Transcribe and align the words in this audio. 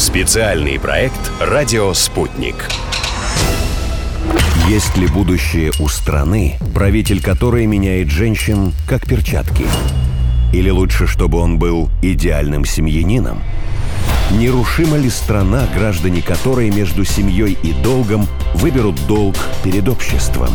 Специальный 0.00 0.80
проект 0.80 1.30
«Радио 1.40 1.92
Спутник». 1.92 2.54
Есть 4.66 4.96
ли 4.96 5.06
будущее 5.06 5.72
у 5.78 5.88
страны, 5.88 6.56
правитель 6.74 7.22
которой 7.22 7.66
меняет 7.66 8.08
женщин 8.08 8.72
как 8.88 9.06
перчатки? 9.06 9.66
Или 10.54 10.70
лучше, 10.70 11.06
чтобы 11.06 11.36
он 11.36 11.58
был 11.58 11.90
идеальным 12.00 12.64
семьянином? 12.64 13.42
Нерушима 14.30 14.96
ли 14.96 15.10
страна, 15.10 15.68
граждане 15.76 16.22
которой 16.22 16.70
между 16.70 17.04
семьей 17.04 17.58
и 17.62 17.74
долгом 17.74 18.26
выберут 18.54 19.06
долг 19.06 19.36
перед 19.62 19.86
обществом? 19.86 20.48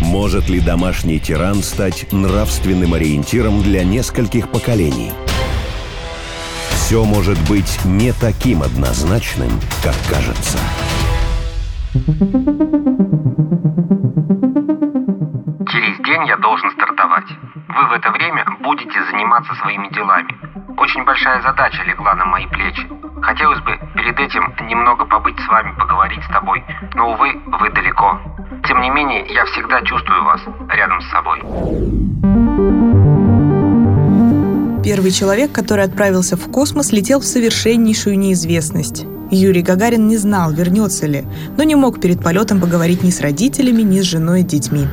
Может 0.00 0.48
ли 0.48 0.60
домашний 0.60 1.18
тиран 1.18 1.64
стать 1.64 2.12
нравственным 2.12 2.94
ориентиром 2.94 3.60
для 3.64 3.82
нескольких 3.82 4.48
поколений? 4.52 5.10
Все 6.86 7.04
может 7.04 7.36
быть 7.48 7.80
не 7.84 8.12
таким 8.12 8.62
однозначным, 8.62 9.50
как 9.82 9.96
кажется. 10.08 10.56
Через 15.66 15.98
день 16.06 16.26
я 16.28 16.36
должен 16.36 16.70
стартовать. 16.70 17.26
Вы 17.66 17.88
в 17.88 17.92
это 17.92 18.12
время 18.12 18.46
будете 18.60 19.04
заниматься 19.10 19.52
своими 19.56 19.88
делами. 19.88 20.32
Очень 20.78 21.04
большая 21.04 21.42
задача 21.42 21.82
легла 21.82 22.14
на 22.14 22.24
мои 22.24 22.46
плечи. 22.46 22.86
Хотелось 23.20 23.58
бы 23.62 23.76
перед 23.96 24.20
этим 24.20 24.54
немного 24.68 25.06
побыть 25.06 25.40
с 25.40 25.48
вами, 25.48 25.74
поговорить 25.76 26.22
с 26.22 26.28
тобой, 26.28 26.64
но, 26.94 27.14
увы, 27.14 27.32
вы 27.46 27.68
далеко. 27.70 28.20
Тем 28.62 28.80
не 28.80 28.90
менее, 28.90 29.26
я 29.34 29.44
всегда 29.46 29.82
чувствую 29.82 30.22
вас 30.22 30.40
рядом 30.68 31.00
с 31.00 31.10
собой. 31.10 32.45
Первый 34.86 35.10
человек, 35.10 35.50
который 35.50 35.84
отправился 35.84 36.36
в 36.36 36.48
космос, 36.48 36.92
летел 36.92 37.18
в 37.18 37.24
совершеннейшую 37.24 38.16
неизвестность. 38.16 39.04
Юрий 39.32 39.62
Гагарин 39.62 40.06
не 40.06 40.16
знал, 40.16 40.52
вернется 40.52 41.08
ли, 41.08 41.24
но 41.56 41.64
не 41.64 41.74
мог 41.74 42.00
перед 42.00 42.22
полетом 42.22 42.60
поговорить 42.60 43.02
ни 43.02 43.10
с 43.10 43.20
родителями, 43.20 43.82
ни 43.82 43.98
с 43.98 44.04
женой 44.04 44.42
и 44.42 44.44
детьми. 44.44 44.86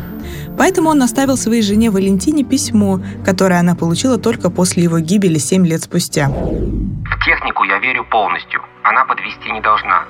Поэтому 0.58 0.90
он 0.90 1.04
оставил 1.04 1.38
своей 1.38 1.62
жене 1.62 1.92
Валентине 1.92 2.44
письмо, 2.44 3.02
которое 3.24 3.60
она 3.60 3.76
получила 3.76 4.18
только 4.18 4.50
после 4.50 4.82
его 4.82 4.98
гибели 4.98 5.38
7 5.38 5.64
лет 5.68 5.84
спустя. 5.84 6.28
В 6.28 7.24
технику 7.24 7.64
я 7.64 7.78
верю 7.78 8.04
полностью. 8.06 8.64
Она 8.82 9.06
подвести 9.06 9.52
не 9.52 9.62
должна. 9.62 10.06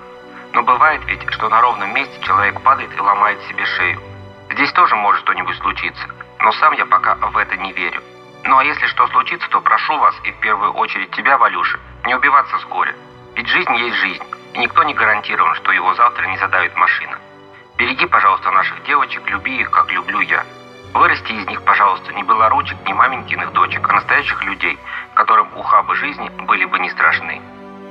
Но 0.53 0.63
бывает 0.63 1.02
ведь, 1.09 1.29
что 1.31 1.50
на 1.50 1.59
ровном 1.59 1.94
месте 1.94 2.13
человек 2.22 2.61
падает 2.61 2.89
и 2.95 3.02
ломает 3.02 3.38
себе 3.50 3.66
шею. 3.66 4.00
Здесь 4.53 4.72
тоже 4.72 4.95
может 4.95 5.23
что-нибудь 5.23 5.57
случиться. 5.57 6.07
Но 6.39 6.53
сам 6.53 6.72
я 6.72 6.85
пока 6.85 7.16
в 7.16 7.35
это 7.35 7.57
не 7.57 7.73
верю. 7.73 8.00
Ну 8.45 8.58
а 8.58 8.63
если 8.63 8.86
что 8.88 9.08
случится, 9.08 9.49
то 9.49 9.61
прошу 9.61 9.97
вас, 9.97 10.16
и 10.25 10.31
в 10.31 10.39
первую 10.39 10.73
очередь 10.73 11.11
тебя, 11.11 11.38
Валюша, 11.38 11.80
не 12.05 12.16
убиваться 12.16 12.58
с 12.59 12.66
горя. 12.66 12.94
Ведь 13.35 13.47
жизнь 13.47 13.73
есть 13.75 13.97
жизнь, 13.97 14.23
и 14.53 14.59
никто 14.59 14.83
не 14.83 14.94
гарантирован, 14.94 15.55
что 15.55 15.72
его 15.72 15.94
завтра 15.94 16.25
не 16.27 16.38
задавит 16.38 16.75
машина. 16.75 17.17
Береги, 17.77 18.05
пожалуйста, 18.05 18.52
наших 18.52 18.83
девочек, 18.83 19.27
люби 19.27 19.61
их, 19.61 19.72
как 19.72 19.91
люблю 19.91 20.19
я. 20.19 20.45
Вырасти 20.94 21.31
из 21.31 21.47
них, 21.47 21.63
пожалуйста, 21.63 22.13
не 22.13 22.22
белоручек, 22.23 22.77
не 22.85 22.94
маменькиных 22.94 23.52
дочек, 23.53 23.89
а 23.89 23.94
настоящих 23.94 24.44
людей, 24.44 24.78
которым 25.16 25.47
ухабы 25.55 25.95
жизни 25.95 26.30
были 26.45 26.66
бы 26.66 26.78
не 26.80 26.89
страшны. 26.91 27.41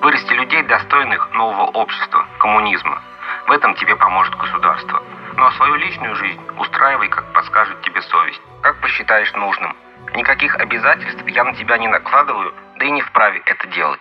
Вырасти 0.03 0.33
людей, 0.34 0.62
достойных 0.62 1.33
нового 1.33 1.64
общества, 1.70 2.27
коммунизма. 2.39 3.03
В 3.47 3.50
этом 3.50 3.75
тебе 3.75 3.97
поможет 3.97 4.37
государство. 4.37 5.03
Ну 5.37 5.44
а 5.44 5.53
свою 5.53 5.75
личную 5.77 6.14
жизнь 6.14 6.41
устраивай, 6.59 7.09
как 7.09 7.33
подскажет 7.33 7.81
тебе 7.83 8.03
совесть, 8.03 8.41
как 8.61 8.81
посчитаешь 8.81 9.33
нужным. 9.33 9.75
Никаких 10.14 10.56
обязательств 10.56 11.24
я 11.27 11.44
на 11.44 11.55
тебя 11.55 11.78
не 11.78 11.88
накладываю, 11.88 12.52
да 12.78 12.84
и 12.84 12.91
не 12.91 13.00
вправе 13.00 13.41
это 13.46 13.66
делать. 13.74 14.00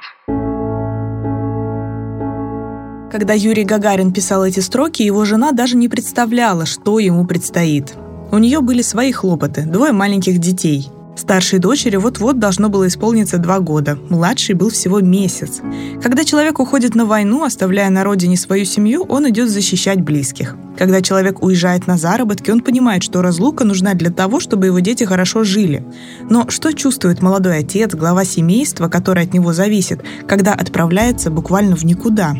Когда 3.12 3.34
Юрий 3.34 3.66
Гагарин 3.66 4.14
писал 4.14 4.46
эти 4.46 4.62
строки, 4.62 5.04
его 5.04 5.26
жена 5.26 5.52
даже 5.52 5.76
не 5.76 5.90
представляла, 5.90 6.66
что 6.66 7.00
ему 7.00 7.26
предстоит. 7.26 7.94
У 8.32 8.38
нее 8.38 8.62
были 8.62 8.82
свои 8.82 9.12
хлопоты, 9.12 9.64
двое 9.64 9.92
маленьких 9.92 10.38
детей. 10.38 10.90
Старшей 11.16 11.60
дочери 11.60 11.98
вот-вот 11.98 12.40
должно 12.40 12.70
было 12.70 12.88
исполниться 12.88 13.38
два 13.38 13.60
года, 13.60 13.98
младший 14.10 14.56
был 14.56 14.70
всего 14.70 15.02
месяц. 15.02 15.62
Когда 16.02 16.24
человек 16.24 16.60
уходит 16.60 16.96
на 16.96 17.06
войну, 17.06 17.44
оставляя 17.44 17.90
на 17.90 18.04
родине 18.04 18.38
свою 18.38 18.66
семью, 18.66 19.04
он 19.04 19.30
идет 19.30 19.50
защищать 19.50 20.02
близких. 20.02 20.56
Когда 20.78 21.02
человек 21.02 21.44
уезжает 21.44 21.86
на 21.86 21.98
заработки, 21.98 22.50
он 22.50 22.62
понимает, 22.62 23.04
что 23.04 23.22
разлука 23.22 23.66
нужна 23.66 23.94
для 23.94 24.10
того, 24.10 24.40
чтобы 24.40 24.68
его 24.68 24.80
дети 24.80 25.04
хорошо 25.04 25.44
жили. 25.44 25.86
Но 26.30 26.50
что 26.50 26.74
чувствует 26.74 27.22
молодой 27.22 27.60
отец, 27.60 27.94
глава 27.94 28.26
семейства, 28.26 28.88
который 28.88 29.24
от 29.24 29.34
него 29.34 29.54
зависит, 29.54 30.02
когда 30.28 30.54
отправляется 30.54 31.30
буквально 31.30 31.76
в 31.76 31.84
никуда? 31.84 32.36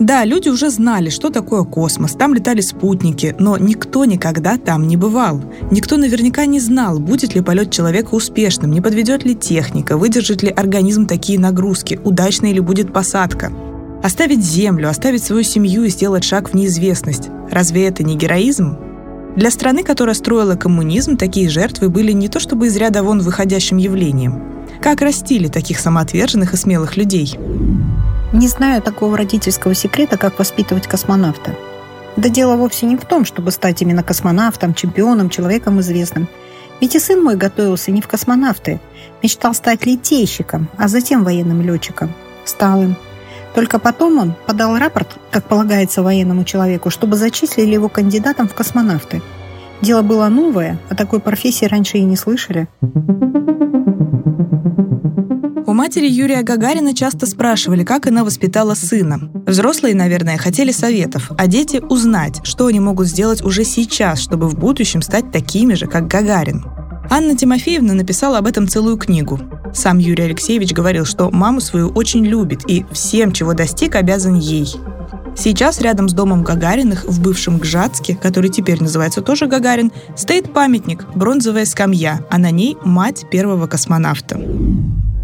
Да, 0.00 0.24
люди 0.24 0.48
уже 0.48 0.70
знали, 0.70 1.08
что 1.08 1.30
такое 1.30 1.62
космос, 1.62 2.12
там 2.12 2.34
летали 2.34 2.60
спутники, 2.60 3.36
но 3.38 3.56
никто 3.56 4.04
никогда 4.04 4.58
там 4.58 4.88
не 4.88 4.96
бывал. 4.96 5.40
Никто 5.70 5.96
наверняка 5.96 6.46
не 6.46 6.58
знал, 6.58 6.98
будет 6.98 7.34
ли 7.36 7.40
полет 7.40 7.70
человека 7.70 8.14
успешным, 8.14 8.72
не 8.72 8.80
подведет 8.80 9.24
ли 9.24 9.36
техника, 9.36 9.96
выдержит 9.96 10.42
ли 10.42 10.48
организм 10.48 11.06
такие 11.06 11.38
нагрузки, 11.38 12.00
удачной 12.02 12.52
ли 12.52 12.60
будет 12.60 12.92
посадка. 12.92 13.52
Оставить 14.02 14.44
Землю, 14.44 14.90
оставить 14.90 15.22
свою 15.22 15.44
семью 15.44 15.84
и 15.84 15.88
сделать 15.88 16.24
шаг 16.24 16.50
в 16.50 16.54
неизвестность. 16.54 17.30
Разве 17.50 17.86
это 17.86 18.02
не 18.02 18.16
героизм? 18.16 18.76
Для 19.36 19.50
страны, 19.50 19.84
которая 19.84 20.14
строила 20.14 20.56
коммунизм, 20.56 21.16
такие 21.16 21.48
жертвы 21.48 21.88
были 21.88 22.12
не 22.12 22.28
то 22.28 22.40
чтобы 22.40 22.66
из 22.66 22.76
ряда 22.76 23.04
вон 23.04 23.20
выходящим 23.20 23.76
явлением. 23.76 24.42
Как 24.80 25.00
растили 25.00 25.46
таких 25.46 25.78
самоотверженных 25.78 26.52
и 26.52 26.56
смелых 26.56 26.96
людей? 26.96 27.38
Не 28.34 28.48
знаю 28.48 28.82
такого 28.82 29.16
родительского 29.16 29.74
секрета, 29.74 30.18
как 30.18 30.40
воспитывать 30.40 30.88
космонавта. 30.88 31.54
Да 32.16 32.28
дело 32.28 32.56
вовсе 32.56 32.84
не 32.84 32.96
в 32.96 33.04
том, 33.04 33.24
чтобы 33.24 33.52
стать 33.52 33.80
именно 33.80 34.02
космонавтом, 34.02 34.74
чемпионом, 34.74 35.30
человеком 35.30 35.78
известным. 35.78 36.26
Ведь 36.80 36.96
и 36.96 36.98
сын 36.98 37.22
мой 37.22 37.36
готовился 37.36 37.92
не 37.92 38.00
в 38.00 38.08
космонавты. 38.08 38.80
Мечтал 39.22 39.54
стать 39.54 39.86
летейщиком, 39.86 40.68
а 40.76 40.88
затем 40.88 41.22
военным 41.22 41.62
летчиком. 41.62 42.12
Стал 42.44 42.82
им. 42.82 42.96
Только 43.54 43.78
потом 43.78 44.18
он 44.18 44.34
подал 44.48 44.76
рапорт, 44.78 45.16
как 45.30 45.44
полагается 45.44 46.02
военному 46.02 46.42
человеку, 46.42 46.90
чтобы 46.90 47.16
зачислили 47.16 47.72
его 47.72 47.88
кандидатом 47.88 48.48
в 48.48 48.54
космонавты. 48.54 49.22
Дело 49.80 50.02
было 50.02 50.26
новое, 50.26 50.80
о 50.88 50.96
такой 50.96 51.20
профессии 51.20 51.66
раньше 51.66 51.98
и 51.98 52.02
не 52.02 52.16
слышали. 52.16 52.66
Матери 55.74 56.06
Юрия 56.06 56.44
Гагарина 56.44 56.94
часто 56.94 57.26
спрашивали, 57.26 57.82
как 57.82 58.06
она 58.06 58.22
воспитала 58.22 58.74
сына. 58.74 59.28
Взрослые, 59.44 59.96
наверное, 59.96 60.38
хотели 60.38 60.70
советов, 60.70 61.32
а 61.36 61.48
дети– 61.48 61.82
узнать, 61.90 62.40
что 62.44 62.66
они 62.66 62.78
могут 62.78 63.08
сделать 63.08 63.42
уже 63.42 63.64
сейчас, 63.64 64.20
чтобы 64.20 64.46
в 64.48 64.56
будущем 64.56 65.02
стать 65.02 65.32
такими 65.32 65.74
же, 65.74 65.88
как 65.88 66.06
Гагарин. 66.06 66.64
Анна 67.10 67.36
Тимофеевна 67.36 67.92
написала 67.92 68.38
об 68.38 68.46
этом 68.46 68.68
целую 68.68 68.96
книгу. 68.98 69.40
Сам 69.74 69.98
Юрий 69.98 70.22
Алексеевич 70.22 70.72
говорил, 70.72 71.04
что 71.04 71.32
маму 71.32 71.60
свою 71.60 71.88
очень 71.88 72.24
любит 72.24 72.70
и 72.70 72.86
всем, 72.92 73.32
чего 73.32 73.52
достиг, 73.52 73.96
обязан 73.96 74.36
ей. 74.36 74.72
Сейчас 75.36 75.80
рядом 75.80 76.08
с 76.08 76.12
домом 76.12 76.44
Гагариных 76.44 77.04
в 77.04 77.20
бывшем 77.20 77.58
Гжатске, 77.58 78.14
который 78.14 78.48
теперь 78.48 78.80
называется 78.80 79.22
тоже 79.22 79.48
Гагарин, 79.48 79.90
стоит 80.16 80.52
памятник– 80.52 81.04
бронзовая 81.16 81.64
скамья, 81.64 82.24
а 82.30 82.38
на 82.38 82.52
ней 82.52 82.76
мать 82.84 83.26
первого 83.28 83.66
космонавта. 83.66 84.40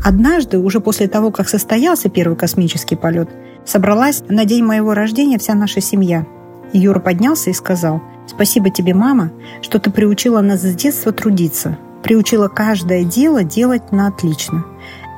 Однажды, 0.02 0.58
уже 0.58 0.80
после 0.80 1.08
того, 1.08 1.30
как 1.30 1.48
состоялся 1.48 2.08
первый 2.08 2.36
космический 2.36 2.96
полет, 2.96 3.28
собралась 3.66 4.22
на 4.28 4.44
день 4.44 4.64
моего 4.64 4.94
рождения 4.94 5.38
вся 5.38 5.54
наша 5.54 5.80
семья. 5.80 6.26
Юра 6.72 7.00
поднялся 7.00 7.50
и 7.50 7.54
сказал, 7.54 8.02
«Спасибо 8.26 8.70
тебе, 8.70 8.94
мама, 8.94 9.32
что 9.60 9.78
ты 9.78 9.90
приучила 9.90 10.40
нас 10.40 10.62
с 10.62 10.74
детства 10.74 11.12
трудиться, 11.12 11.78
приучила 12.02 12.48
каждое 12.48 13.04
дело 13.04 13.42
делать 13.42 13.92
на 13.92 14.06
отлично. 14.06 14.64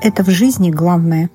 Это 0.03 0.25
в 0.25 0.31
жизни 0.31 0.71
главное». 0.71 1.31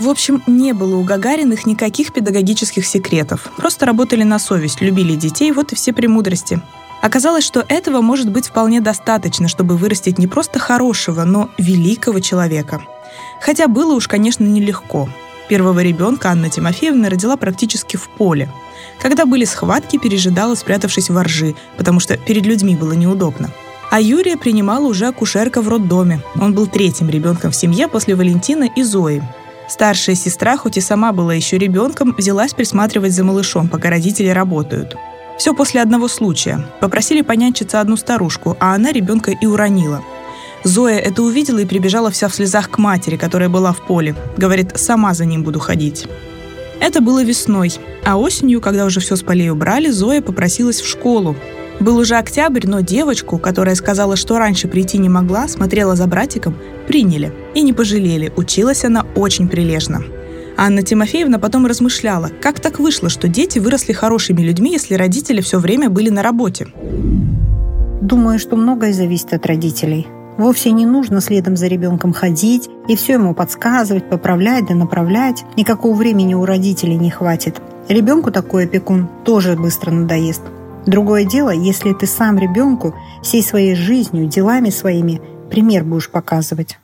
В 0.00 0.08
общем, 0.08 0.42
не 0.46 0.72
было 0.72 0.96
у 0.96 1.04
Гагариных 1.04 1.66
никаких 1.66 2.14
педагогических 2.14 2.86
секретов. 2.86 3.50
Просто 3.58 3.84
работали 3.84 4.22
на 4.22 4.38
совесть, 4.38 4.80
любили 4.80 5.14
детей, 5.14 5.52
вот 5.52 5.72
и 5.72 5.74
все 5.74 5.92
премудрости. 5.92 6.58
Оказалось, 7.00 7.44
что 7.44 7.64
этого 7.68 8.02
может 8.02 8.30
быть 8.30 8.48
вполне 8.48 8.80
достаточно, 8.80 9.48
чтобы 9.48 9.76
вырастить 9.76 10.18
не 10.18 10.26
просто 10.26 10.58
хорошего, 10.58 11.24
но 11.24 11.48
великого 11.56 12.20
человека. 12.20 12.82
Хотя 13.40 13.68
было 13.68 13.94
уж, 13.94 14.06
конечно, 14.06 14.44
нелегко. 14.44 15.08
Первого 15.48 15.80
ребенка 15.80 16.30
Анна 16.30 16.50
Тимофеевна 16.50 17.08
родила 17.08 17.36
практически 17.36 17.96
в 17.96 18.08
поле. 18.10 18.48
Когда 19.00 19.24
были 19.24 19.44
схватки, 19.44 19.98
пережидала, 19.98 20.54
спрятавшись 20.54 21.08
в 21.08 21.22
ржи, 21.22 21.54
потому 21.76 22.00
что 22.00 22.16
перед 22.18 22.44
людьми 22.44 22.76
было 22.76 22.92
неудобно. 22.92 23.50
А 23.90 24.00
Юрия 24.00 24.36
принимала 24.36 24.86
уже 24.86 25.06
акушерка 25.06 25.62
в 25.62 25.68
роддоме. 25.68 26.20
Он 26.40 26.54
был 26.54 26.66
третьим 26.66 27.08
ребенком 27.08 27.50
в 27.50 27.56
семье 27.56 27.88
после 27.88 28.14
Валентина 28.14 28.68
и 28.76 28.82
Зои. 28.82 29.22
Старшая 29.68 30.14
сестра, 30.14 30.56
хоть 30.56 30.76
и 30.76 30.80
сама 30.80 31.12
была 31.12 31.34
еще 31.34 31.58
ребенком, 31.58 32.14
взялась 32.16 32.52
присматривать 32.52 33.12
за 33.12 33.24
малышом, 33.24 33.68
пока 33.68 33.88
родители 33.90 34.28
работают– 34.28 34.96
все 35.40 35.54
после 35.54 35.80
одного 35.80 36.06
случая. 36.06 36.66
Попросили 36.80 37.22
понянчиться 37.22 37.80
одну 37.80 37.96
старушку, 37.96 38.58
а 38.60 38.74
она 38.74 38.92
ребенка 38.92 39.30
и 39.30 39.46
уронила. 39.46 40.02
Зоя 40.64 40.98
это 40.98 41.22
увидела 41.22 41.60
и 41.60 41.64
прибежала 41.64 42.10
вся 42.10 42.28
в 42.28 42.34
слезах 42.34 42.68
к 42.68 42.76
матери, 42.76 43.16
которая 43.16 43.48
была 43.48 43.72
в 43.72 43.86
поле. 43.86 44.14
Говорит, 44.36 44.72
сама 44.74 45.14
за 45.14 45.24
ним 45.24 45.42
буду 45.42 45.58
ходить. 45.58 46.06
Это 46.78 47.00
было 47.00 47.24
весной, 47.24 47.72
а 48.04 48.18
осенью, 48.18 48.60
когда 48.60 48.84
уже 48.84 49.00
все 49.00 49.16
с 49.16 49.22
полей 49.22 49.48
убрали, 49.48 49.88
Зоя 49.88 50.20
попросилась 50.20 50.82
в 50.82 50.86
школу. 50.86 51.34
Был 51.80 51.96
уже 51.96 52.16
октябрь, 52.16 52.66
но 52.66 52.80
девочку, 52.80 53.38
которая 53.38 53.76
сказала, 53.76 54.16
что 54.16 54.36
раньше 54.36 54.68
прийти 54.68 54.98
не 54.98 55.08
могла, 55.08 55.48
смотрела 55.48 55.96
за 55.96 56.06
братиком, 56.06 56.54
приняли. 56.86 57.32
И 57.54 57.62
не 57.62 57.72
пожалели, 57.72 58.30
училась 58.36 58.84
она 58.84 59.06
очень 59.16 59.48
прилежно. 59.48 60.04
Анна 60.62 60.82
Тимофеевна 60.82 61.38
потом 61.38 61.64
размышляла, 61.64 62.30
как 62.42 62.60
так 62.60 62.80
вышло, 62.80 63.08
что 63.08 63.28
дети 63.28 63.58
выросли 63.58 63.94
хорошими 63.94 64.42
людьми, 64.42 64.72
если 64.72 64.94
родители 64.94 65.40
все 65.40 65.58
время 65.58 65.88
были 65.88 66.10
на 66.10 66.22
работе. 66.22 66.66
Думаю, 68.02 68.38
что 68.38 68.56
многое 68.56 68.92
зависит 68.92 69.32
от 69.32 69.46
родителей. 69.46 70.06
Вовсе 70.36 70.72
не 70.72 70.84
нужно 70.84 71.22
следом 71.22 71.56
за 71.56 71.66
ребенком 71.66 72.12
ходить 72.12 72.68
и 72.88 72.94
все 72.94 73.14
ему 73.14 73.34
подсказывать, 73.34 74.10
поправлять 74.10 74.66
да 74.66 74.74
направлять. 74.74 75.44
Никакого 75.56 75.94
времени 75.94 76.34
у 76.34 76.44
родителей 76.44 76.98
не 76.98 77.08
хватит. 77.08 77.58
Ребенку 77.88 78.30
такой 78.30 78.64
опекун 78.64 79.08
тоже 79.24 79.56
быстро 79.56 79.90
надоест. 79.90 80.42
Другое 80.84 81.24
дело, 81.24 81.48
если 81.48 81.94
ты 81.94 82.06
сам 82.06 82.38
ребенку 82.38 82.94
всей 83.22 83.42
своей 83.42 83.74
жизнью, 83.74 84.26
делами 84.26 84.68
своими 84.68 85.22
пример 85.48 85.84
будешь 85.84 86.10
показывать. 86.10 86.76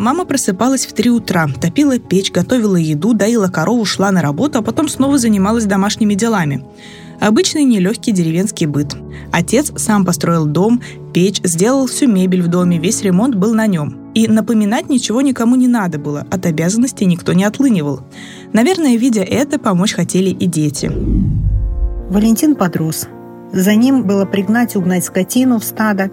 Мама 0.00 0.24
просыпалась 0.24 0.86
в 0.86 0.94
три 0.94 1.10
утра, 1.10 1.46
топила 1.60 1.98
печь, 1.98 2.32
готовила 2.32 2.76
еду, 2.76 3.12
доила 3.12 3.48
корову, 3.48 3.84
шла 3.84 4.10
на 4.10 4.22
работу, 4.22 4.58
а 4.58 4.62
потом 4.62 4.88
снова 4.88 5.18
занималась 5.18 5.66
домашними 5.66 6.14
делами. 6.14 6.64
Обычный 7.20 7.64
нелегкий 7.64 8.12
деревенский 8.12 8.64
быт. 8.64 8.96
Отец 9.30 9.70
сам 9.76 10.06
построил 10.06 10.46
дом, 10.46 10.80
печь, 11.12 11.42
сделал 11.44 11.86
всю 11.86 12.08
мебель 12.08 12.40
в 12.40 12.48
доме, 12.48 12.78
весь 12.78 13.02
ремонт 13.02 13.34
был 13.34 13.52
на 13.52 13.66
нем. 13.66 14.10
И 14.14 14.26
напоминать 14.26 14.88
ничего 14.88 15.20
никому 15.20 15.54
не 15.54 15.68
надо 15.68 15.98
было, 15.98 16.26
от 16.30 16.46
обязанностей 16.46 17.04
никто 17.04 17.34
не 17.34 17.44
отлынивал. 17.44 18.00
Наверное, 18.54 18.96
видя 18.96 19.20
это, 19.20 19.58
помочь 19.58 19.92
хотели 19.92 20.30
и 20.30 20.46
дети. 20.46 20.90
Валентин 22.08 22.54
подрос. 22.54 23.06
За 23.52 23.74
ним 23.74 24.04
было 24.04 24.24
пригнать 24.24 24.76
угнать 24.76 25.04
скотину 25.04 25.58
в 25.58 25.64
стадо, 25.64 26.10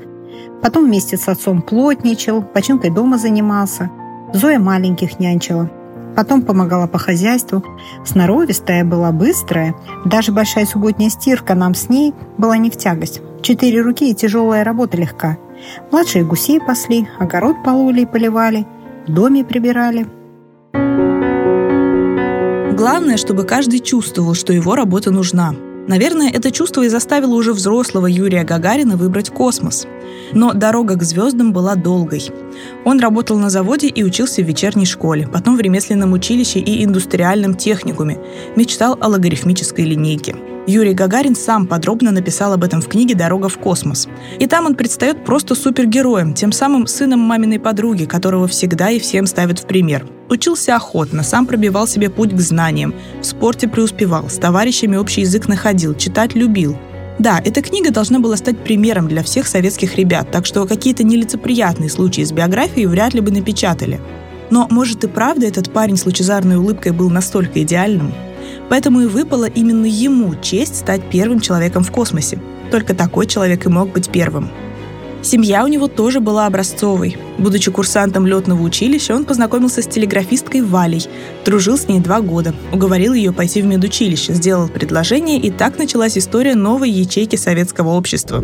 Потом 0.61 0.85
вместе 0.85 1.17
с 1.17 1.27
отцом 1.27 1.61
плотничал, 1.61 2.41
починкой 2.41 2.89
дома 2.89 3.17
занимался. 3.17 3.89
Зоя 4.33 4.59
маленьких 4.59 5.19
нянчила. 5.19 5.69
Потом 6.15 6.41
помогала 6.41 6.87
по 6.87 6.97
хозяйству. 6.97 7.63
Сноровистая 8.03 8.83
была, 8.83 9.11
быстрая. 9.11 9.75
Даже 10.03 10.31
большая 10.31 10.65
субботняя 10.65 11.09
стирка 11.09 11.53
нам 11.53 11.75
с 11.75 11.89
ней 11.89 12.13
была 12.37 12.57
не 12.57 12.71
в 12.71 12.77
тягость. 12.77 13.21
Четыре 13.41 13.81
руки 13.81 14.09
и 14.09 14.15
тяжелая 14.15 14.63
работа 14.63 14.97
легка. 14.97 15.37
Младшие 15.91 16.25
гусей 16.25 16.59
пасли, 16.59 17.07
огород 17.19 17.57
пололи 17.63 18.01
и 18.01 18.05
поливали, 18.05 18.65
в 19.07 19.13
доме 19.13 19.45
прибирали. 19.45 20.07
Главное, 22.75 23.17
чтобы 23.17 23.43
каждый 23.43 23.79
чувствовал, 23.79 24.33
что 24.33 24.53
его 24.53 24.75
работа 24.75 25.11
нужна– 25.11 25.55
Наверное, 25.87 26.29
это 26.29 26.51
чувство 26.51 26.83
и 26.83 26.89
заставило 26.89 27.33
уже 27.33 27.53
взрослого 27.53 28.07
Юрия 28.07 28.43
Гагарина 28.43 28.97
выбрать 28.97 29.29
космос. 29.29 29.87
Но 30.33 30.53
дорога 30.53 30.95
к 30.95 31.03
звездам 31.03 31.53
была 31.53 31.75
долгой. 31.75 32.29
Он 32.83 32.99
работал 32.99 33.37
на 33.37 33.49
заводе 33.49 33.87
и 33.87 34.03
учился 34.03 34.41
в 34.41 34.45
вечерней 34.45 34.85
школе, 34.85 35.27
потом 35.31 35.55
в 35.55 35.61
ремесленном 35.61 36.11
училище 36.11 36.59
и 36.59 36.83
индустриальном 36.83 37.55
техникуме, 37.55 38.19
мечтал 38.57 38.97
о 38.99 39.07
логарифмической 39.07 39.85
линейке. 39.85 40.35
Юрий 40.69 40.93
Гагарин 40.93 41.33
сам 41.33 41.65
подробно 41.65 42.11
написал 42.11 42.51
об 42.51 42.61
этом 42.61 42.81
в 42.81 42.89
книге 42.89 43.15
«Дорога 43.15 43.47
в 43.47 43.57
космос». 43.57 44.09
И 44.37 44.47
там 44.47 44.65
он 44.65 44.75
предстает 44.75 45.23
просто 45.23 45.55
супергероем, 45.55 46.33
тем 46.33 46.51
самым 46.51 46.87
сыном 46.87 47.21
маминой 47.21 47.57
подруги, 47.57 48.03
которого 48.03 48.49
всегда 48.49 48.89
и 48.89 48.99
всем 48.99 49.27
ставят 49.27 49.59
в 49.59 49.65
пример. 49.65 50.05
Учился 50.27 50.75
охотно, 50.75 51.23
сам 51.23 51.45
пробивал 51.45 51.87
себе 51.87 52.09
путь 52.09 52.33
к 52.35 52.41
знаниям, 52.41 52.93
в 53.21 53.25
спорте 53.25 53.69
преуспевал, 53.69 54.29
с 54.29 54.35
товарищами 54.35 54.97
общий 54.97 55.21
язык 55.21 55.47
находил, 55.47 55.95
читать 55.95 56.35
любил. 56.35 56.77
Да, 57.17 57.41
эта 57.45 57.61
книга 57.61 57.89
должна 57.91 58.19
была 58.19 58.35
стать 58.35 58.61
примером 58.61 59.07
для 59.07 59.23
всех 59.23 59.47
советских 59.47 59.95
ребят, 59.95 60.31
так 60.31 60.45
что 60.45 60.67
какие-то 60.67 61.05
нелицеприятные 61.05 61.89
случаи 61.89 62.25
с 62.25 62.33
биографией 62.33 62.87
вряд 62.87 63.13
ли 63.13 63.21
бы 63.21 63.31
напечатали. 63.31 64.01
Но, 64.49 64.67
может, 64.69 65.05
и 65.05 65.07
правда 65.07 65.47
этот 65.47 65.71
парень 65.71 65.95
с 65.95 66.05
лучезарной 66.05 66.57
улыбкой 66.57 66.91
был 66.91 67.09
настолько 67.09 67.63
идеальным? 67.63 68.11
Поэтому 68.69 69.01
и 69.01 69.05
выпало 69.05 69.45
именно 69.45 69.85
ему 69.85 70.35
честь 70.41 70.77
стать 70.77 71.09
первым 71.09 71.39
человеком 71.39 71.83
в 71.83 71.91
космосе. 71.91 72.39
Только 72.71 72.93
такой 72.93 73.27
человек 73.27 73.65
и 73.65 73.69
мог 73.69 73.91
быть 73.91 74.09
первым. 74.09 74.49
Семья 75.23 75.63
у 75.65 75.67
него 75.67 75.87
тоже 75.87 76.19
была 76.19 76.45
образцовой. 76.45 77.17
Будучи 77.37 77.71
курсантом 77.71 78.25
летного 78.25 78.61
училища, 78.61 79.15
он 79.15 79.25
познакомился 79.25 79.81
с 79.81 79.87
телеграфисткой 79.87 80.61
Валей, 80.61 81.05
дружил 81.43 81.77
с 81.77 81.87
ней 81.87 81.99
два 81.99 82.21
года, 82.21 82.53
уговорил 82.71 83.13
ее 83.13 83.33
пойти 83.33 83.61
в 83.61 83.65
медучилище, 83.65 84.33
сделал 84.33 84.69
предложение, 84.69 85.37
и 85.39 85.51
так 85.51 85.77
началась 85.77 86.17
история 86.17 86.55
новой 86.55 86.89
ячейки 86.89 87.35
советского 87.35 87.89
общества. 87.89 88.43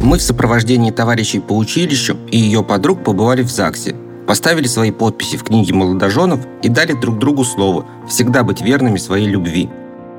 Мы 0.00 0.18
в 0.18 0.22
сопровождении 0.22 0.90
товарищей 0.90 1.40
по 1.40 1.56
училищу 1.56 2.16
и 2.30 2.38
ее 2.38 2.64
подруг 2.64 3.04
побывали 3.04 3.42
в 3.42 3.50
ЗАГСе, 3.50 3.94
поставили 4.30 4.68
свои 4.68 4.92
подписи 4.92 5.36
в 5.36 5.42
книге 5.42 5.74
молодоженов 5.74 6.38
и 6.62 6.68
дали 6.68 6.92
друг 6.92 7.18
другу 7.18 7.42
слово 7.42 7.84
всегда 8.08 8.44
быть 8.44 8.60
верными 8.60 8.96
своей 8.96 9.26
любви. 9.26 9.68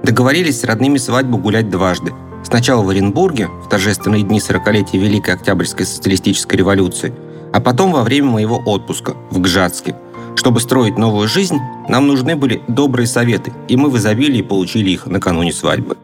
Договорились 0.04 0.60
с 0.60 0.64
родными 0.66 0.98
свадьбу 0.98 1.38
гулять 1.38 1.70
дважды. 1.70 2.12
Сначала 2.44 2.84
в 2.84 2.90
Оренбурге, 2.90 3.48
в 3.48 3.70
торжественные 3.70 4.24
дни 4.24 4.40
40-летия 4.40 5.00
Великой 5.00 5.36
Октябрьской 5.36 5.86
социалистической 5.86 6.60
революции, 6.60 7.14
а 7.54 7.62
потом 7.62 7.94
во 7.94 8.04
время 8.04 8.32
моего 8.32 8.62
отпуска 8.66 9.14
в 9.30 9.40
Гжатске. 9.40 9.96
Чтобы 10.36 10.60
строить 10.60 10.98
новую 10.98 11.30
жизнь, 11.30 11.60
нам 11.88 12.08
нужны 12.08 12.36
были 12.36 12.62
добрые 12.68 13.08
советы, 13.08 13.54
и 13.70 13.78
мы 13.78 13.90
в 13.90 13.96
изобилии 13.96 14.42
получили 14.42 14.90
их 14.90 15.06
накануне 15.06 15.54
свадьбы. 15.54 15.96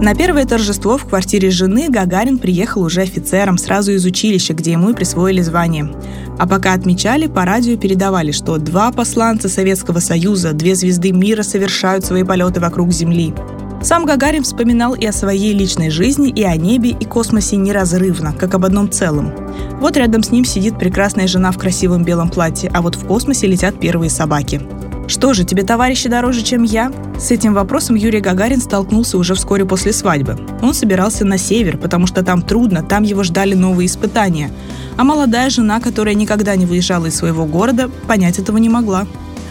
На 0.00 0.14
первое 0.14 0.44
торжество 0.44 0.96
в 0.96 1.06
квартире 1.06 1.50
жены 1.50 1.88
Гагарин 1.88 2.38
приехал 2.38 2.82
уже 2.82 3.00
офицером 3.00 3.58
сразу 3.58 3.90
из 3.90 4.04
училища, 4.04 4.54
где 4.54 4.72
ему 4.72 4.90
и 4.90 4.94
присвоили 4.94 5.40
звание. 5.40 5.92
А 6.38 6.46
пока 6.46 6.74
отмечали, 6.74 7.26
по 7.26 7.44
радио 7.44 7.76
передавали, 7.76 8.30
что 8.30 8.58
два 8.58 8.92
посланца 8.92 9.48
Советского 9.48 9.98
Союза, 9.98 10.52
две 10.52 10.76
звезды 10.76 11.10
мира 11.10 11.42
совершают 11.42 12.04
свои 12.04 12.22
полеты 12.22 12.60
вокруг 12.60 12.92
Земли. 12.92 13.34
Сам 13.82 14.06
Гагарин 14.06 14.44
вспоминал 14.44 14.94
и 14.94 15.04
о 15.04 15.12
своей 15.12 15.52
личной 15.52 15.90
жизни, 15.90 16.30
и 16.30 16.44
о 16.44 16.54
небе, 16.54 16.90
и 16.90 17.04
космосе 17.04 17.56
неразрывно, 17.56 18.32
как 18.32 18.54
об 18.54 18.64
одном 18.64 18.92
целом. 18.92 19.32
Вот 19.80 19.96
рядом 19.96 20.22
с 20.22 20.30
ним 20.30 20.44
сидит 20.44 20.78
прекрасная 20.78 21.26
жена 21.26 21.50
в 21.50 21.58
красивом 21.58 22.04
белом 22.04 22.30
платье, 22.30 22.70
а 22.72 22.82
вот 22.82 22.94
в 22.94 23.04
космосе 23.04 23.48
летят 23.48 23.80
первые 23.80 24.10
собаки. 24.10 24.60
Что 25.08 25.32
же, 25.32 25.44
тебе 25.44 25.62
товарищи 25.62 26.06
дороже, 26.06 26.42
чем 26.42 26.64
я? 26.64 26.92
С 27.18 27.30
этим 27.30 27.54
вопросом 27.54 27.96
Юрий 27.96 28.20
Гагарин 28.20 28.60
столкнулся 28.60 29.16
уже 29.16 29.34
вскоре 29.34 29.64
после 29.64 29.94
свадьбы. 29.94 30.36
Он 30.60 30.74
собирался 30.74 31.24
на 31.24 31.38
север, 31.38 31.78
потому 31.78 32.06
что 32.06 32.22
там 32.22 32.42
трудно, 32.42 32.82
там 32.82 33.04
его 33.04 33.22
ждали 33.22 33.54
новые 33.54 33.86
испытания. 33.86 34.50
А 34.98 35.04
молодая 35.04 35.48
жена, 35.48 35.80
которая 35.80 36.14
никогда 36.14 36.54
не 36.56 36.66
выезжала 36.66 37.06
из 37.06 37.16
своего 37.16 37.46
города, 37.46 37.90
понять 38.06 38.38
этого 38.38 38.58
не 38.58 38.68
могла. 38.68 39.06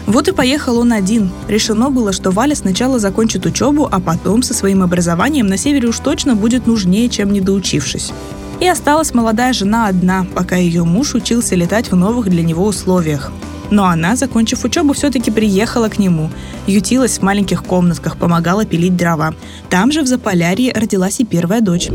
Вот 0.06 0.28
и 0.28 0.32
поехал 0.32 0.78
он 0.78 0.92
один. 0.92 1.28
Решено 1.48 1.90
было, 1.90 2.12
что 2.12 2.30
Валя 2.30 2.54
сначала 2.54 3.00
закончит 3.00 3.44
учебу, 3.44 3.88
а 3.90 3.98
потом 3.98 4.44
со 4.44 4.54
своим 4.54 4.84
образованием 4.84 5.48
на 5.48 5.56
севере 5.56 5.88
уж 5.88 5.98
точно 5.98 6.36
будет 6.36 6.68
нужнее, 6.68 7.08
чем 7.08 7.32
недоучившись. 7.32 8.12
И 8.60 8.68
осталась 8.68 9.12
молодая 9.12 9.52
жена 9.52 9.88
одна, 9.88 10.24
пока 10.36 10.54
ее 10.54 10.84
муж 10.84 11.14
учился 11.16 11.56
летать 11.56 11.90
в 11.90 11.96
новых 11.96 12.28
для 12.28 12.44
него 12.44 12.64
условиях. 12.64 13.32
Но 13.70 13.86
она, 13.86 14.16
закончив 14.16 14.64
учебу, 14.64 14.92
все-таки 14.92 15.30
приехала 15.30 15.88
к 15.88 15.98
нему, 15.98 16.30
ютилась 16.66 17.18
в 17.18 17.22
маленьких 17.22 17.62
комнатках, 17.64 18.16
помогала 18.16 18.64
пилить 18.64 18.96
дрова. 18.96 19.34
Там 19.68 19.92
же 19.92 20.02
в 20.02 20.06
Заполярье 20.06 20.72
родилась 20.72 21.20
и 21.20 21.24
первая 21.24 21.60
дочь. 21.60 21.88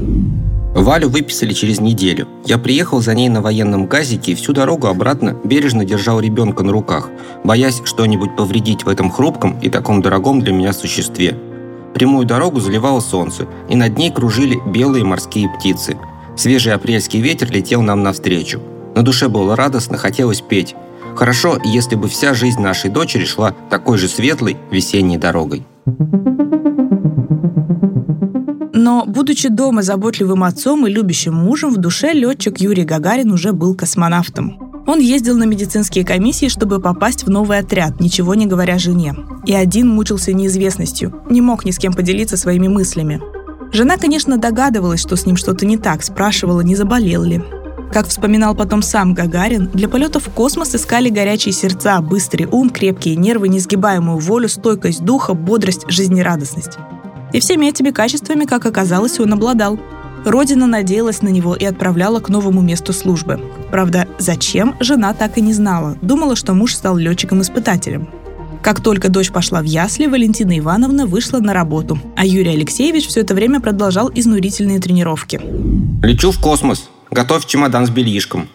Валю 0.75 1.10
выписали 1.10 1.53
через 1.53 1.80
неделю. 1.80 2.27
Я 2.46 2.58
приехал 2.58 3.00
за 3.00 3.13
ней 3.13 3.30
на 3.30 3.42
военном 3.42 3.86
газике 3.86 4.32
и 4.32 4.36
всю 4.36 4.53
дорогу 4.53 4.88
обратно 4.88 5.38
бережно 5.44 5.86
держал 5.86 6.20
ребенка 6.20 6.63
на 6.63 6.72
руках, 6.72 7.10
боясь 7.44 7.82
что-нибудь 7.86 8.36
повредить 8.36 8.84
в 8.84 8.89
этом 8.89 9.12
хрупком 9.12 9.60
и 9.60 9.70
таком 9.70 10.01
дорогом 10.01 10.42
для 10.42 10.51
меня 10.51 10.74
существе. 10.74 11.38
Прямую 11.94 12.25
дорогу 12.25 12.60
заливало 12.60 13.01
солнце, 13.01 13.48
и 13.70 13.75
над 13.75 13.98
ней 14.00 14.12
кружили 14.12 14.60
белые 14.65 15.03
морские 15.03 15.48
птицы. 15.48 15.96
Свежий 16.36 16.74
апрельский 16.74 17.22
ветер 17.22 17.51
летел 17.51 17.84
нам 17.84 18.01
навстречу. 18.01 18.60
На 18.96 19.03
душе 19.03 19.27
было 19.27 19.56
радостно, 19.56 19.98
хотелось 19.98 20.42
петь. 20.42 20.75
Хорошо, 21.15 21.58
если 21.63 21.96
бы 21.96 22.08
вся 22.08 22.34
жизнь 22.34 22.60
нашей 22.60 22.89
дочери 22.89 23.25
шла 23.25 23.53
такой 23.70 23.98
же 23.98 24.08
светлой 24.08 24.58
весенней 24.72 25.17
дорогой. 25.17 25.65
Но, 28.74 29.05
будучи 29.05 29.50
дома 29.50 29.82
заботливым 29.84 30.43
отцом 30.43 30.88
и 30.88 30.91
любящим 30.91 31.36
мужем, 31.36 31.72
в 31.72 31.77
душе 31.77 32.12
летчик 32.12 32.60
Юрий 32.60 32.84
Гагарин 32.84 33.32
уже 33.32 33.53
был 33.53 33.75
космонавтом. 33.75 34.84
Он 34.86 35.00
ездил 35.00 35.38
на 35.38 35.46
медицинские 35.46 36.03
комиссии, 36.03 36.50
чтобы 36.50 36.82
попасть 36.82 37.24
в 37.24 37.29
новый 37.29 37.60
отряд, 37.60 38.01
ничего 38.01 38.36
не 38.36 38.46
говоря 38.46 38.77
жене. 38.77 39.15
И 39.46 39.53
один 39.53 39.88
мучился 39.88 40.34
неизвестностью, 40.34 41.22
не 41.29 41.39
мог 41.39 41.63
ни 41.63 41.72
с 41.72 41.77
кем 41.77 41.93
поделиться 41.93 42.36
своими 42.36 42.67
мыслями. 42.67 43.22
Жена, 43.72 43.98
конечно, 43.98 44.38
догадывалась, 44.38 45.00
что 45.00 45.15
с 45.15 45.25
ним 45.25 45.38
что-то 45.38 45.65
не 45.65 45.77
так, 45.77 46.03
спрашивала, 46.03 46.62
не 46.62 46.75
заболел 46.75 47.24
ли. 47.24 47.41
Как 47.94 48.08
вспоминал 48.08 48.56
потом 48.56 48.82
сам 48.82 49.14
Гагарин, 49.14 49.70
для 49.72 49.88
полетов 49.88 50.26
в 50.26 50.32
космос 50.32 50.74
искали 50.74 51.10
горячие 51.10 51.54
сердца, 51.54 52.02
быстрый 52.02 52.48
ум, 52.48 52.72
крепкие 52.72 53.16
нервы, 53.16 53.50
несгибаемую 53.50 54.18
волю, 54.18 54.50
стойкость 54.50 55.06
духа, 55.06 55.36
бодрость, 55.36 55.86
жизнерадостность. 55.88 56.80
И 57.34 57.40
всеми 57.40 57.68
этими 57.68 57.92
качествами, 57.92 58.46
как 58.46 58.66
оказалось, 58.66 59.20
он 59.20 59.34
обладал. 59.34 59.80
Родина 60.26 60.66
надеялась 60.66 61.22
на 61.22 61.28
него 61.28 61.54
и 61.54 61.66
отправляла 61.66 62.20
к 62.20 62.30
новому 62.30 62.62
месту 62.62 62.94
службы. 62.94 63.40
Правда, 63.70 64.08
зачем, 64.18 64.76
жена 64.80 65.14
так 65.14 65.38
и 65.38 65.42
не 65.42 65.54
знала. 65.54 65.96
Думала, 66.02 66.36
что 66.36 66.56
муж 66.56 66.74
стал 66.74 66.98
летчиком-испытателем. 66.98 68.10
Как 68.64 68.82
только 68.82 69.10
дочь 69.10 69.30
пошла 69.30 69.62
в 69.62 69.66
ясли, 69.66 70.08
Валентина 70.08 70.58
Ивановна 70.58 71.06
вышла 71.06 71.38
на 71.38 71.54
работу, 71.54 72.00
а 72.16 72.26
Юрий 72.26 72.56
Алексеевич 72.56 73.08
все 73.08 73.20
это 73.20 73.36
время 73.36 73.60
продолжал 73.60 74.10
изнурительные 74.16 74.80
тренировки. 74.80 75.40
«Лечу 76.02 76.32
в 76.32 76.40
космос. 76.40 76.90
Готовь 77.13 77.46
чемодан 77.46 77.86
с 77.86 77.89
бельишком». 77.91 78.50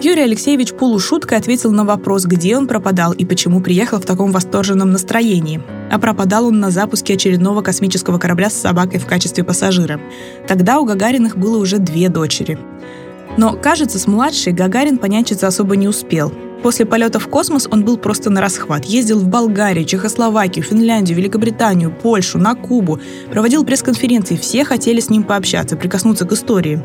Юрий 0.00 0.22
Алексеевич 0.22 0.72
полушуткой 0.74 1.38
ответил 1.38 1.72
на 1.72 1.84
вопрос, 1.84 2.24
где 2.24 2.56
он 2.56 2.68
пропадал 2.68 3.12
и 3.12 3.24
почему 3.24 3.60
приехал 3.60 3.98
в 4.00 4.06
таком 4.06 4.30
восторженном 4.30 4.92
настроении. 4.92 5.60
А 5.90 5.98
пропадал 5.98 6.46
он 6.46 6.60
на 6.60 6.70
запуске 6.70 7.14
очередного 7.14 7.62
космического 7.62 8.18
корабля 8.18 8.48
с 8.48 8.54
собакой 8.54 9.00
в 9.00 9.06
качестве 9.06 9.42
пассажира. 9.42 10.00
Тогда 10.46 10.78
у 10.78 10.84
Гагариных 10.84 11.36
было 11.36 11.58
уже 11.58 11.78
две 11.78 12.08
дочери. 12.08 12.58
Но, 13.36 13.54
кажется, 13.54 13.98
с 13.98 14.06
младшей 14.06 14.52
Гагарин 14.52 14.98
понянчиться 14.98 15.48
особо 15.48 15.76
не 15.76 15.88
успел. 15.88 16.32
После 16.62 16.84
полета 16.84 17.20
в 17.20 17.28
космос 17.28 17.68
он 17.70 17.84
был 17.84 17.96
просто 17.96 18.30
на 18.30 18.40
расхват. 18.40 18.84
Ездил 18.84 19.20
в 19.20 19.28
Болгарию, 19.28 19.84
Чехословакию, 19.84 20.64
Финляндию, 20.64 21.16
Великобританию, 21.16 21.92
Польшу, 21.92 22.38
на 22.38 22.54
Кубу. 22.54 22.98
Проводил 23.30 23.64
пресс-конференции. 23.64 24.36
Все 24.36 24.64
хотели 24.64 25.00
с 25.00 25.08
ним 25.08 25.22
пообщаться, 25.22 25.76
прикоснуться 25.76 26.26
к 26.26 26.32
истории. 26.32 26.82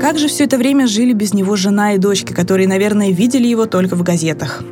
Как 0.00 0.18
же 0.18 0.28
все 0.28 0.44
это 0.44 0.58
время 0.58 0.86
жили 0.86 1.14
без 1.14 1.32
него 1.32 1.56
жена 1.56 1.94
и 1.94 1.98
дочки, 1.98 2.32
которые, 2.32 2.68
наверное, 2.68 3.10
видели 3.10 3.46
его 3.46 3.66
только 3.66 3.96
в 3.96 4.02
газетах? 4.02 4.62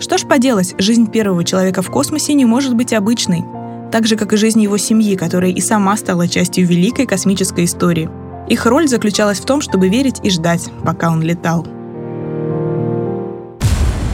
Что 0.00 0.18
ж 0.18 0.26
поделать, 0.28 0.74
жизнь 0.78 1.10
первого 1.10 1.44
человека 1.44 1.80
в 1.80 1.90
космосе 1.90 2.34
не 2.34 2.44
может 2.44 2.74
быть 2.74 2.92
обычной. 2.92 3.42
Так 3.90 4.06
же, 4.06 4.16
как 4.16 4.32
и 4.32 4.36
жизнь 4.36 4.60
его 4.60 4.76
семьи, 4.76 5.16
которая 5.16 5.52
и 5.52 5.60
сама 5.60 5.96
стала 5.96 6.28
частью 6.28 6.66
великой 6.66 7.06
космической 7.06 7.64
истории– 7.64 8.10
их 8.48 8.66
роль 8.66 8.88
заключалась 8.88 9.40
в 9.40 9.44
том, 9.44 9.60
чтобы 9.60 9.88
верить 9.88 10.20
и 10.22 10.30
ждать, 10.30 10.70
пока 10.84 11.10
он 11.10 11.22
летал. 11.22 11.66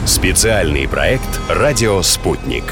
Специальный 0.07 0.89
проект 0.89 1.41
«Радио 1.49 2.03
Спутник». 2.03 2.65